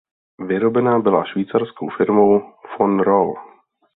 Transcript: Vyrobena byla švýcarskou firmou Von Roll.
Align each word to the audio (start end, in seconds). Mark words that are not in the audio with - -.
Vyrobena 0.47 0.99
byla 0.99 1.25
švýcarskou 1.25 1.89
firmou 1.97 2.41
Von 2.79 2.99
Roll. 2.99 3.33